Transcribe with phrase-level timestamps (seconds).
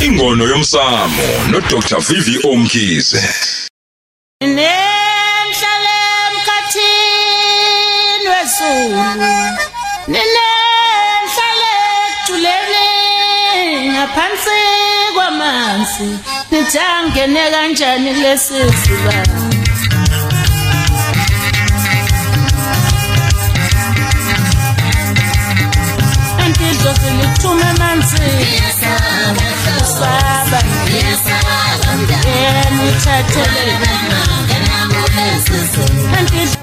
[0.00, 3.22] ingono yomsamo no Dr Vivi Omkhize.
[4.40, 5.96] Nemhlale
[6.26, 9.02] emkhathini wesulu
[10.08, 11.72] Ninenhlale
[12.06, 12.86] ejuleni
[13.92, 14.58] ngaphansi
[15.14, 16.08] kwamanzi.
[16.50, 19.49] Nithangene kanjani kulesi sibanga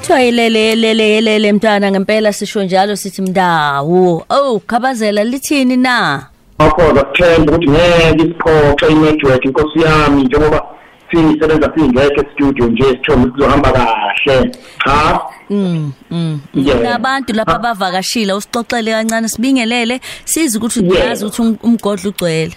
[0.08, 4.26] Antidlo Kuthiwa ilele lele lele mntwana ngempela sisho njalo sithi mndawo.
[4.30, 6.26] Oh, khabazela lithini na?
[6.60, 10.64] akhoza kuthemba ukuthi ngeke isiqoqe inetwork inkosi yami njengoba
[11.12, 14.52] sisebenza singekho e-studio nje sithombe kuzohamba kahle
[14.84, 16.40] cha Mm, mm.
[16.54, 16.82] Yeah.
[16.82, 17.60] Nabantu lapha Ah.
[17.60, 20.92] bavakashila usixoxele kancane sibingelele sizi ukuthi Yeah.
[21.06, 22.52] uyazi ukuthi um- umgodlo ugcwele.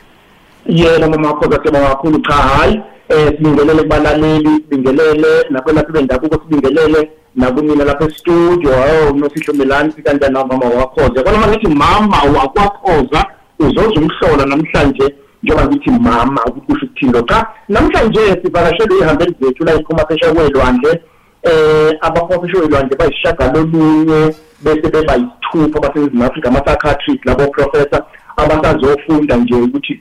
[0.67, 2.81] yena mama akhoza siyabonga kakhulu cha hayi
[3.11, 11.23] um sibingelele kubalaleli sibingelele nakwelaphi bendabuko sibingelele nakunina lapha e-studio o nosihlomelani sikanjani mama wakhoza?
[11.23, 13.25] Kona uma ngithi mama wakwakhoza
[13.59, 20.07] uzoze umhlola namhlanje njengoba ngithi mama kusho ukuthini cha namhlanje sivakashele ihambeli zethu la iphuma
[20.07, 21.03] phesha kwelwandle
[21.43, 28.03] eh abaprofessional lwandle bayishagalolunye bese beba yisithupha baseNingizimu Afrika ama-psychiatrist labo professor
[28.37, 30.01] abasazofunda nje ukuthi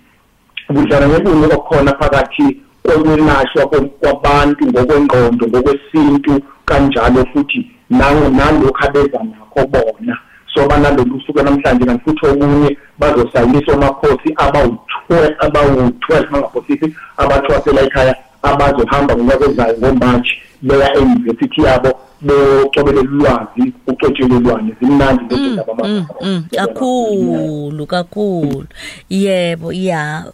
[0.69, 9.61] budlana ngebungu okukhona phakathi kokunashwa ko- kwabantu ngokwengqondo ngokwesintu kanjalo futhi nango nalokho abeza nakho
[9.71, 10.17] bona
[10.53, 19.15] so banalolu suku namhlanje kanti futhi okunye bazosayiniswa amakhosi abawu-12 abawu-12 bangaphosisi abathwasela ekhaya abazohamba
[19.15, 20.29] ngonyaka ozayo ngomarch
[20.61, 28.65] beya eyunivesithi yabo bocobelele ulwazi ucotshelelwane zimnandi lezi ndaba Mm, mm, kakhulu kakhulu.
[29.09, 30.25] Yebo, ya.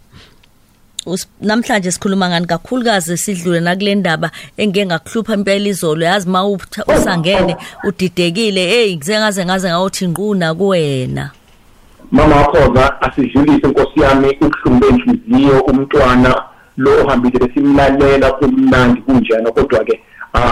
[1.41, 6.05] Namhlanje sikhuluma ngani kakhulukazi sidlule nakule ndaba engeke ngakuhlupha impela izolo.
[6.05, 6.45] Yazi ma
[6.87, 11.31] usangene udidekile hey ngizengaze ngaze ngawuthi ngquna kuwena
[12.11, 16.43] mama wakhoza asidlulise inkosi yami ubuhlungu benhliziyo umntwana
[16.77, 20.01] lo ohambile besimlalela kumnandi kunjena kodwa-ke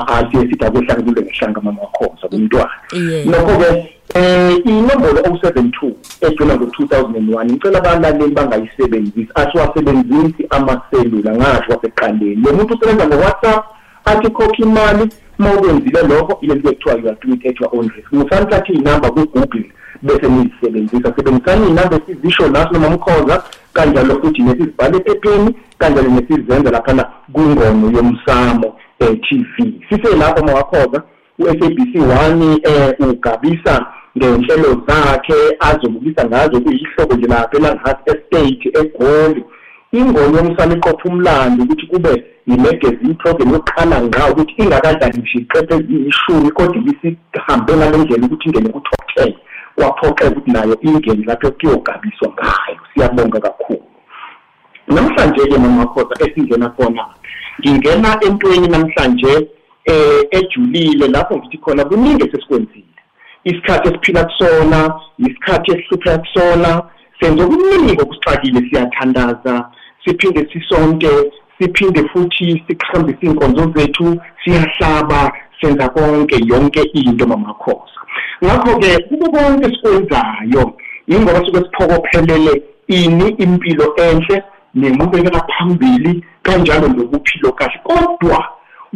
[0.07, 3.25] asiye sithi akuhlangulwe ngehlanga mama wakhoza kumntwana Yeah.
[3.25, 11.71] nokho-ke um inombolo 072 egcina ngo-two thousand and one ngicela abalaleli bangayisebenzisi asiwasebenzisi amaselula ngasho
[11.71, 13.65] wasekuqaleni lo muntu usebenza ngo-whatsapp
[14.05, 17.69] athi khokha imali uma ukwenzile lokho ile nto ekuthiwa you are doing it at your
[17.75, 18.11] own risk.
[18.11, 19.71] Musanithatha iy'namba ku-google
[20.01, 27.05] bese nizisebenzisa sebenzisani iy'namba esizisho naso noma mkhoza kanjalo futhi nesizibhale ephepheni kanjalo nesizenza laphana
[27.33, 28.67] kwingono yomsamo.
[28.67, 28.73] um
[29.07, 31.03] TV sise lapho mawakhoza
[31.39, 33.85] u-SABC 1 eh ugabisa
[34.17, 39.43] ngenhlelo zakhe azobukisa ngazo kuyihloko nje lapha eLanghast Estate eGoli
[39.91, 46.51] ingoma yomsana iqopha umlando ukuthi kube yi-magazine program yokuqala ngqa ukuthi ingakadlali nje iqephe eziyishumi
[46.51, 49.33] kodwa ibisihambe ngale ndlela ukuthi ingene ku-top ten.
[49.75, 52.79] Kwaphoqeka ukuthi nayo ingene lapho kuyogabiswa ngayo.
[52.93, 53.85] Siyabonga kakhulu.
[54.87, 57.05] Namhlanje-ke mamakhoza esingena khona
[57.59, 59.47] ngingena entweni namhlanje
[59.85, 62.85] eh ejulile lapho ngithi khona kuningi esesikwenzile.
[63.43, 66.81] Isikhathi esiphila kusona isikhathi esihlupha kusona
[67.19, 69.69] senze okuningi okusixakile siyathandaza
[70.05, 71.09] siphinde sisonke
[71.57, 74.07] siphinde futhi siqhambise iy'nkonzo zethu
[74.43, 75.31] siyahlaba
[75.61, 77.99] senza konke yonke into mamakhoza.
[78.43, 80.73] Ngakho-ke kubo konke esikwenzayo
[81.07, 84.43] yingoba suke siphokophelele ini impilo enhle
[84.75, 88.39] nenqubekela phambili kanjalo nokuphilo kahle kodwa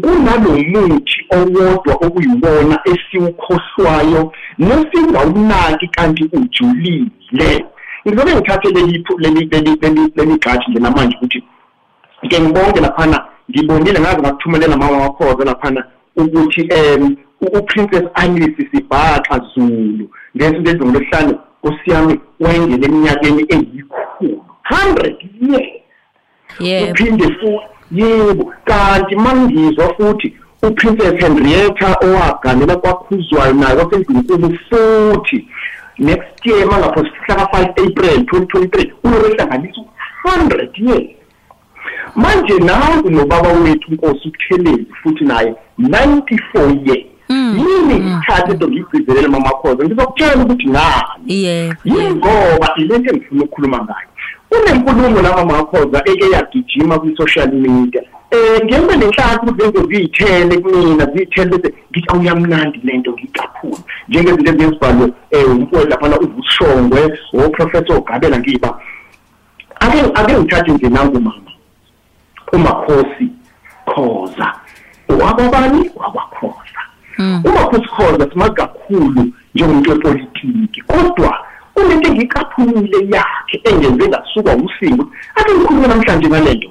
[0.02, 7.66] kunalo muthi owodwa okuyiwona esiwukhohlwayo nesingawunaki kanti ujulile.
[8.08, 11.44] Ngizobe ngithathe leli leli leli leli leli gathi nje namanje ukuthi
[12.30, 15.84] ke ngibonke laphana ngibonile ngaze ngakuthumelela mama wakhoza laphana
[16.16, 25.17] ukuthi um uprincess Alice Sibhaxa Zulu ngezinto ezingolosihlanu osiyami wayengene eminyakeni eyikhulu 100 years yebo
[26.60, 27.60] uphinde futhi
[27.92, 28.54] yebo.
[28.66, 30.34] Kanti mangizwa futhi
[30.64, 35.48] uprincess henrietta owaganela kwakhuzwayo naye wasendunkulu futhi
[36.00, 41.10] next year mangapho sihlaka 5 april 2023 uyohlanganisa u-100 years.
[42.16, 47.06] Manje nangu nobaba wethu unkosi uthelezi futhi naye 94 years.
[47.30, 49.86] Yini isikhathi into ngiyigcizelele mama khoza?
[49.86, 51.44] Ngizokutshela ukuthi ngani?
[51.44, 54.08] Yebo yingoba ilento engifuna ukukhuluma ngayo?
[54.58, 58.02] Kunenkulumo lama makhoza eke yagijima kwi-social media.
[58.32, 63.78] Eh ngembe lenhlanhla ukuthi lezo ziyithele kumina ziyithele bese ngithi awuyamnandi lento ngikakhulu.
[64.08, 68.80] Njengezinto ezenzibhalwe eh umfowethu laphana uvushongwe oprofessor ogabela ngiba.
[69.80, 71.52] Ake ake ngithathe nje nangu mama
[72.54, 73.30] umakhosi
[73.86, 74.54] khoza.
[75.10, 76.82] Wababani wabakhoza
[77.44, 81.47] umakhosi khoza simazi kakhulu njengomuntu wepolitiki kodwa
[81.88, 86.70] kunento engikaphumile yakhe engenze ngasuka usingo ake ngikhulume namhlanje ngalento.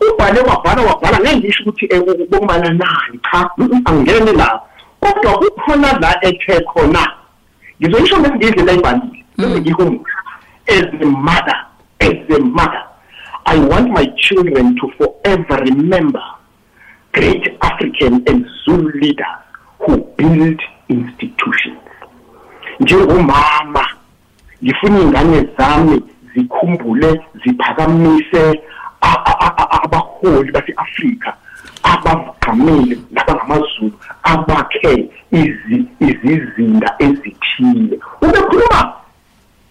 [0.00, 4.60] Ubhale wabhala wabhala ngeke ngisho ukuthi eh, bokumana nani cha mm, angene la.
[5.00, 7.12] Kodwa kukhona la ethe khona.
[7.80, 10.18] Ngizoyisho ngesingidle la ibhalile bese ngihumusha
[10.68, 11.66] as a mother
[12.00, 12.84] as a mother
[13.46, 16.22] i want my children to forever remember
[17.12, 19.26] great african and zulu leaders
[19.80, 21.78] who built institutions.
[22.80, 23.86] Njengomama
[24.64, 26.02] ngifuna ingane zami
[26.34, 28.60] zikhumbule ziphakamise
[29.00, 31.34] a- a- a- a- abaholi base-Afrika
[31.82, 37.98] abavamile nabangamaZulu abakhe izi- izizinda ezithile.
[38.22, 38.92] Ubekhuluma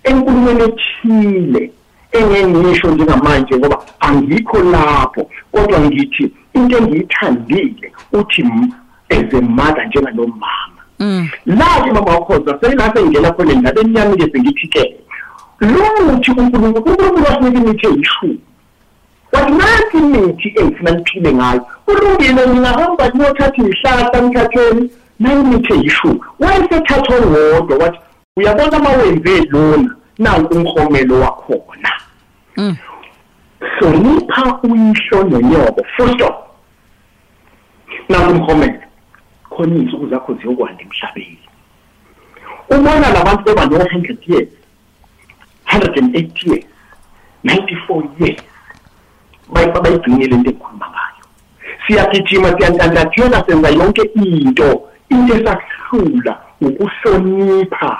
[0.03, 1.71] enkulumweni ethile
[2.11, 8.71] engengisho njengamanje ngoba angikho lapho kodwa ngithi into engiyithandile uthi m-
[9.09, 10.72] as a mother njenganomama
[11.45, 14.95] la-ke mama wakhoza seyila sengena khona endabeni yami-ke sengithi-ke
[15.61, 18.39] lo muthi unkulunkulu unkulunkulu wasinika imithi eyishumi
[19.33, 27.77] wathi nansi imithi engifuna niphile ngayo kulungile ngingahamba ngiyothatha iyihlahla mthatheni nayimithi eyishumi wayesethatha owodwa
[27.77, 27.99] wathi
[28.37, 31.91] uyabona uma wenze lona nanku umhomelo wakhona
[33.59, 36.35] hlonipha uyihlo nonyobo full stop
[38.09, 38.79] nanku umhomelo
[39.55, 41.39] khona iy'nsuku zakho ziyokwanda emhlabeni.
[42.69, 44.49] Ubona labantu beba no-hundred years
[45.65, 46.65] hundred and eight years
[47.43, 48.41] ninety-four years
[49.53, 51.23] bayi- bayigcinile into engikhuluma ngayo.
[51.87, 54.81] Siyagijima siyantantathela senza yonke into.
[55.09, 57.91] Into esahlula ukuhlonipha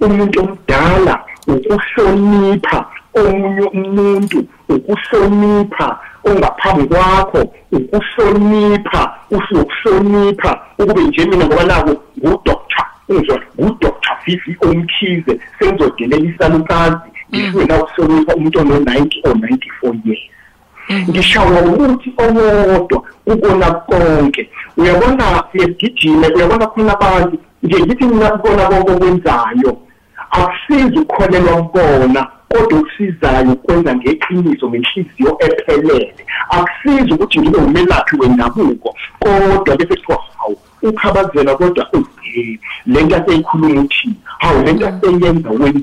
[0.00, 4.38] umuntu omdala ukuhlonipha omunye umuntu
[4.68, 7.40] ukuhlonipha ongaphambi kwakho
[7.72, 17.64] ukuhlonipha usuyokuhlonipha ukube nje mina ngoba nako ngudoctor ungizwa ngudoctor vivi omkhize sengizodelela isalukazi ngifike
[17.64, 20.22] na ukuhlonipha umuntu ono-ninety or ninety-four years.
[21.08, 24.50] Ngishawa ukuthi owodwa ukona konke.
[24.76, 29.76] Uyabona siyegijime uyabona khona abantu nje ngithi mina kubona konke okwenzayo.
[30.30, 32.26] Akusizi ukukholelwa kubona.
[32.52, 36.14] Kodwa okusizayo ukwenza ngeqiniso ngenhliziyo ephelele.
[36.50, 41.88] Akusizi ukuthi ngibe umelaphi wendabuko kodwa bese kuthiwa hawu ukhabazela kodwa
[42.22, 44.08] eh, le nto aseyikhuluma uthi
[44.38, 45.82] hawu le nto aseyenza wenzani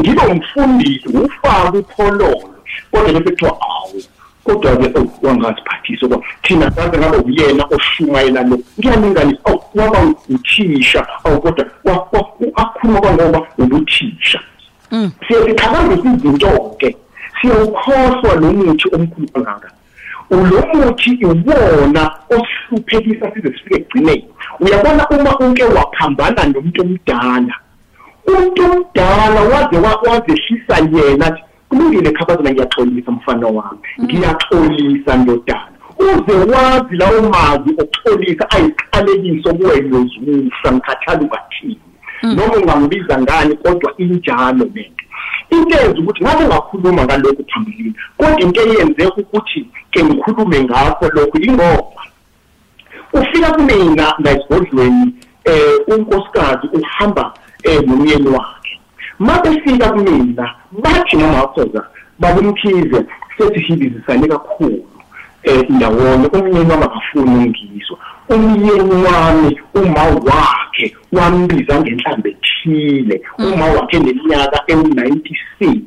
[0.00, 2.50] ngibe umfundisi ufake uphololo
[2.90, 4.02] kodwa bese kuthiwa awu
[4.44, 8.58] kodwa-ke oh, wangaziphathisa kwa thina saze ngaba uyena oshumayela lo.
[8.78, 14.40] Ngiyalinganisa awu waba uthisha awu kodwa wa- wa- akhuluma kwangoba ubuthisha.
[15.26, 16.96] Siye siqhakambisa izinto-ke
[17.40, 19.70] siyawukhohlwa lo muthi omkhulu kangaka.
[20.30, 24.24] Lo muthi iwona osihluphekisa size sifike ekugcineni.
[24.60, 27.54] Uyabona uma unke waphambana nomuntu omdala
[28.26, 33.78] umuntu omdala waze wa- wazehlisa yena athi kulungile khabazela ngiyaxolisa mfana wami.
[34.02, 35.68] Ngiyaxolisa ndodana.
[35.98, 41.78] Uze wazi lawo mazwi okuxolisa ayisiqalekiso kuwena ozusa ngikhathala ukathini
[42.22, 45.04] noma ungambiza ngani kodwa injalo lento
[45.50, 51.38] into eyenza ukuthi ngabe ungakhuluma ngalokhu phambilini kodwa into eyenze ukuthi ke ngikhulume ngakho lokhu
[51.42, 52.02] ingoba
[53.12, 58.80] ufika kumina ngayisigodlweni eh unkosikazi uhamba eh nomyeni wakhe.
[59.18, 61.86] Mabefika kumina bathi noma wakhoza
[62.18, 63.06] babumkhize
[63.38, 64.84] sethi hibizisane kakhulu
[65.42, 67.98] eh ndawonye umyeni wami akafuni ungizwa
[68.28, 70.67] umyeni wami uma wakhe
[71.12, 73.22] wambiza ngenhlambe ethile.
[73.38, 75.80] Uma wakhe neminyaka ewu-96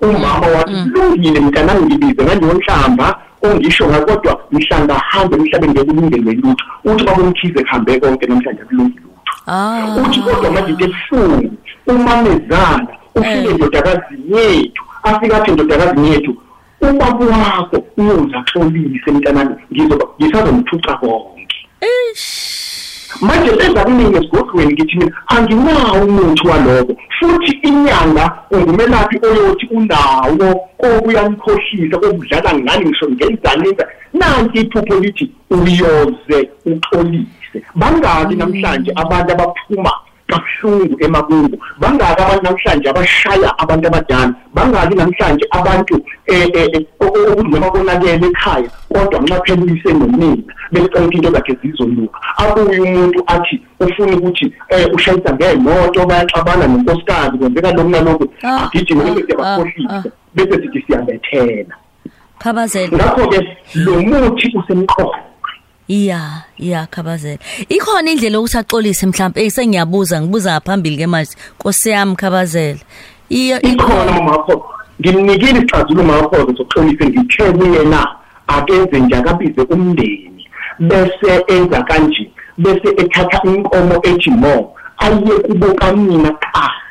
[0.00, 3.18] umama wathi kulungile mntanami ngibize ngaleyo nhlamba.
[3.42, 6.64] Ongisho ngakodwa mhlanga hambe emhlabeni ngekulungele lutho.
[6.84, 9.16] Uthi babomkhize kuhambe konke namhlanje akulungi lutho.
[9.46, 9.96] Ah.
[10.02, 11.56] uthi kodwa manje into ebuhlungu
[11.86, 16.36] umamezana ufike endodakazini yethu afika athi endodakazini yethu
[16.80, 21.56] ubaba wakho uyoza axolise mntanami ngizoba ngisazomthuca konke.
[23.20, 31.96] Manje benza kuningi esigodlweni ngithi mina anginawo umuthi waloko futhi inyanga ungumelaphi oyothi unawo kokuyamkhohlisa
[31.96, 37.58] okudlala ngani ngisho ngenzani enza nanti iphupho lithi uyoze uxolise.
[37.74, 39.92] Bangaki namhlanje abantu abaphuma
[40.26, 41.56] kabuhlungu emakungu.
[41.78, 44.34] Bangaki abantu namhlanje abashaya abantu abadala.
[44.54, 45.94] Bangaki namhlanje abantu
[46.26, 50.42] eh eh okudlula konakele ekhaya kodwa nxaphelise nomina
[50.72, 57.38] becela ukuthi into zakhe zizoluka abuye umuntu athi ufuna ukuthi eh ushayisa ngemoto bayaxabana nonkosikazi
[57.38, 58.26] kwenzeka lokhu nalokhu.
[58.42, 60.04] Ah, agijime ah, bese ah, siyabakhohlisa
[60.34, 61.76] bese sithi siyabethela
[62.38, 62.96] khabazela.
[62.96, 63.40] Ngakho ke
[63.74, 65.18] lo muthi usemqoka.
[65.88, 67.38] Iya iya khabazela.
[67.68, 71.34] Ikhona indlela ukuthi axolise mhlawumbe eh sengiyabuza ngibuza ngaphambili ke manje.
[71.58, 72.80] Nkosi yami khabazela.
[73.28, 74.64] Iyo ikhona mama wakho
[75.00, 78.16] ngimnikile isixazululo mama wakho sokuxolisa ngithe kuyena
[78.46, 80.46] akenze nje akabize umndeni.
[80.78, 86.85] Bese enza kanje bese ethatha inkomo ethi mo aye kubo kanina kuqala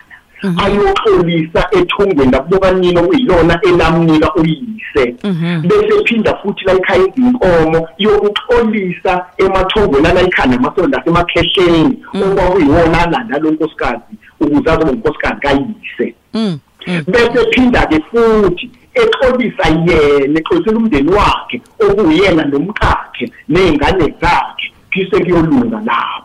[0.63, 5.15] ayoxolisa ethongweni lakubo kanina okuyilona elamnika uyise
[5.61, 14.13] bese phinda futhi la ikhaya izinkomo yokuxolisa emathongweni alayikhaya namasonto asemakhehleni okwakuyiwona alanda lo nkosikazi
[14.39, 16.15] ukuze azobe unkosikazi kayise.
[16.33, 16.59] Mm.
[17.07, 25.81] bese phinda ke futhi exolisa yena exolisela umndeni wakhe okuyena nomkakhe nezingane zakhe phise kuyolunga
[25.85, 26.24] lapho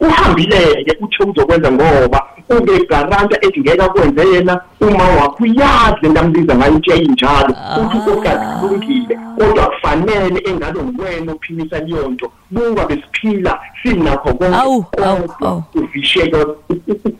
[0.00, 5.42] Uhambile-ke uthe uzokwenza ngoba ube garanta ethi ngeke akwenze yena uma wakho.
[5.44, 7.54] Uyazi le nto ambiza ngayo ukuthi yayinjalo.
[7.80, 12.32] Uthi unkosikazi kulungile kodwa kufanele engalo nguwena ophimisa leyo nto.
[12.50, 15.04] Buka besiphila sinakho Awu, konke.
[15.04, 15.62] Awu, kodwa awu.
[15.74, 16.36] uvisheke.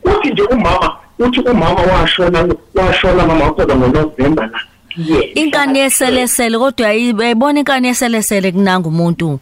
[0.04, 4.60] Uthi nje umama uthi umama washona washona mama wakho ngoNovember la.
[4.96, 9.40] Yes inkani yeselesele kodwa ayibona inkani yeselesele kunanga umuntu.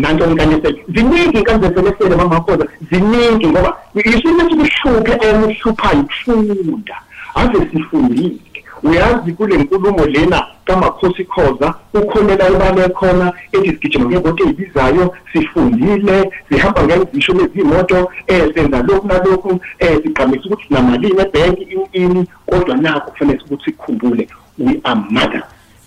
[0.00, 2.52] Nanto inkanisele ziningi inkanisele mama wakho
[2.90, 6.96] ziningi ngoba isimo esibuhluphe emhluphayo ukufunda
[7.34, 8.38] ave sifundile.
[8.82, 16.82] Uyazi kule nkulumo lena kamakhosi khoza ukhonela ibale khona ethi sigijima ngemoto ezibizayo sifundile sihamba
[16.82, 23.10] ngezisho lezimoto eh senza lokhu nalokhu eh sigqamisa ukuthi sinamalini ebhenki ini ini kodwa nakho
[23.10, 24.28] kufanele ukuthi sikhumbule
[24.58, 25.44] we are mothers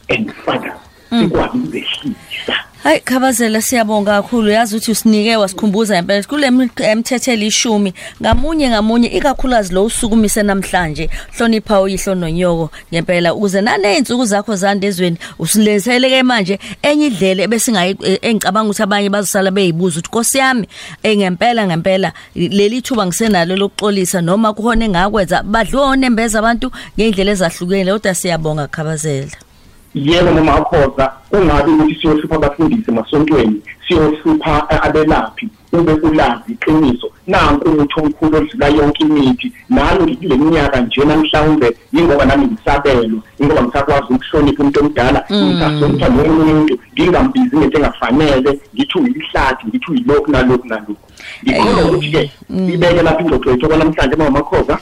[0.09, 4.51] and fathers sikwazi ukuzehlisa Hayi khabazela siyabonga kakhulu.
[4.51, 6.47] Yazi ukuthi usinike wasikhumbuza impela kule
[6.77, 11.09] emthethe elishumi ngamunye ngamunye ikakhulukazi lo usukumise namhlanje.
[11.37, 13.33] Hlonipha uyihlo nonyoko ngempela.
[13.33, 20.09] Ukuze naneyinsuku zakho zandezweni usilezeleke manje enye indlela ebesingayi engicabanga ukuthi abanye bazosala beyibuza ukuthi
[20.09, 20.67] Nkosi yami
[21.05, 27.91] ngempela ngempela leli thuba ngisenalo lokuxolisa noma kuhona engakwenza badlone embeza abantu ngeindlela ezahlukene.
[27.91, 29.50] Kodwa siyabonga khabazela.
[29.95, 37.11] Yebo noma akhoza kungabi ukuthi siyohlupha abafundisi emasontweni siyohlupha abelaphi ube ulazi iqiniso.
[37.27, 39.51] Nanku umuthi omkhulu odlula yonke imithi.
[39.69, 46.51] Nami ngikule minyaka njena mhlawumbe yingoba nami ngisabelo ingoba ngisakwazi ukuhlonipha umuntu omdala ngisahlonipha nomunye
[46.51, 51.07] umuntu ngingambizi ngento engafanele ngithi uyilihlathi ngithi uyilokhu nalokhu nalokhu.
[51.43, 52.31] Ngikholwa ukuthi-ke
[52.73, 54.77] ibeke lapha ingxoxo yethu okwanamhlanje mawamakhoza